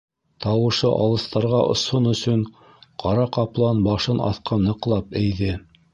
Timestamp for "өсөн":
2.13-2.41